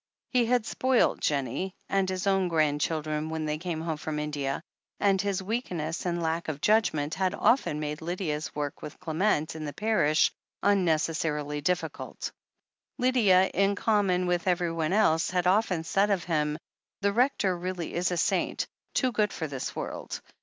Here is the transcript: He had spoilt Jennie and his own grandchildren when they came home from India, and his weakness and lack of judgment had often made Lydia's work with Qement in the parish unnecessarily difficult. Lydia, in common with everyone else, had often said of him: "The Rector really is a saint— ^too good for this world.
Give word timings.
He 0.31 0.47
had 0.47 0.65
spoilt 0.65 1.19
Jennie 1.19 1.75
and 1.87 2.09
his 2.09 2.25
own 2.25 2.47
grandchildren 2.47 3.29
when 3.29 3.45
they 3.45 3.59
came 3.59 3.81
home 3.81 3.97
from 3.97 4.17
India, 4.17 4.63
and 4.99 5.21
his 5.21 5.43
weakness 5.43 6.07
and 6.07 6.19
lack 6.23 6.47
of 6.47 6.59
judgment 6.59 7.13
had 7.13 7.35
often 7.35 7.79
made 7.79 8.01
Lydia's 8.01 8.55
work 8.55 8.81
with 8.81 8.99
Qement 8.99 9.53
in 9.55 9.63
the 9.65 9.73
parish 9.73 10.31
unnecessarily 10.63 11.61
difficult. 11.61 12.31
Lydia, 12.97 13.49
in 13.53 13.75
common 13.75 14.25
with 14.25 14.47
everyone 14.47 14.91
else, 14.91 15.29
had 15.29 15.45
often 15.45 15.83
said 15.83 16.09
of 16.09 16.23
him: 16.23 16.57
"The 17.01 17.13
Rector 17.13 17.55
really 17.55 17.93
is 17.93 18.09
a 18.11 18.17
saint— 18.17 18.65
^too 18.95 19.13
good 19.13 19.31
for 19.31 19.45
this 19.45 19.75
world. 19.75 20.19